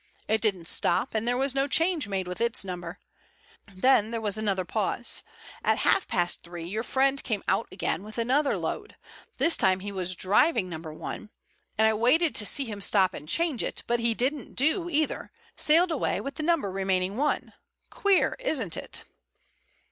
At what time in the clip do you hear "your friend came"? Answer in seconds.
6.67-7.43